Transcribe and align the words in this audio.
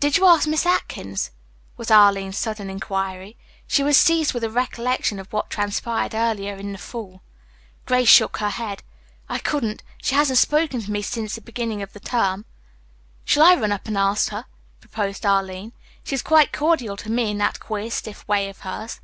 "Did 0.00 0.16
you 0.16 0.26
ask 0.26 0.48
Miss 0.48 0.66
Atkins?" 0.66 1.30
was 1.76 1.88
Arline's 1.88 2.36
sudden 2.36 2.68
inquiry. 2.68 3.36
She 3.68 3.84
was 3.84 3.96
seized 3.96 4.34
with 4.34 4.42
a 4.42 4.50
recollection 4.50 5.20
of 5.20 5.32
what 5.32 5.50
transpired 5.50 6.16
earlier 6.16 6.56
in 6.56 6.72
the 6.72 6.78
fall. 6.78 7.22
Grace 7.86 8.08
shook 8.08 8.38
her 8.38 8.50
head. 8.50 8.82
"I 9.28 9.38
couldn't. 9.38 9.84
She 9.98 10.16
hasn't 10.16 10.40
spoken 10.40 10.82
to 10.82 10.90
me 10.90 11.00
since 11.00 11.36
the 11.36 11.40
beginning 11.42 11.80
of 11.80 11.92
the 11.92 12.00
term." 12.00 12.44
"Shall 13.24 13.44
I 13.44 13.54
run 13.54 13.70
up 13.70 13.86
and 13.86 13.96
ask 13.96 14.30
her?" 14.30 14.46
proposed 14.80 15.24
Arline. 15.24 15.74
"She 16.02 16.16
is 16.16 16.22
quite 16.22 16.52
cordial 16.52 16.96
to 16.96 17.08
me 17.08 17.30
in 17.30 17.38
that 17.38 17.60
queer, 17.60 17.88
stiff 17.92 18.26
way 18.26 18.48
of 18.48 18.58
hers." 18.66 18.98